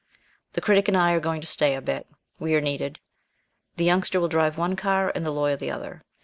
[0.53, 2.07] The Critic and I are going to stay a bit.
[2.39, 2.97] We are needed.
[3.77, 6.01] The Youngster will drive one car, and the Lawyer the other.